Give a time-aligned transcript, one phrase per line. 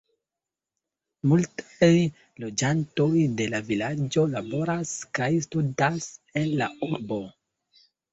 [1.33, 1.89] Multaj
[2.43, 3.09] loĝantoj
[3.41, 6.09] de la vilaĝo laboras kaj studas
[6.41, 7.21] en la urbo.